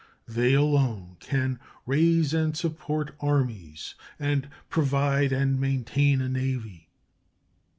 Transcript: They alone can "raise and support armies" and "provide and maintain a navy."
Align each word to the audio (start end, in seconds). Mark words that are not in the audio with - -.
They 0.27 0.55
alone 0.55 1.17
can 1.19 1.59
"raise 1.85 2.33
and 2.33 2.57
support 2.57 3.13
armies" 3.19 3.93
and 4.17 4.49
"provide 4.67 5.31
and 5.31 5.59
maintain 5.59 6.21
a 6.21 6.27
navy." 6.27 6.89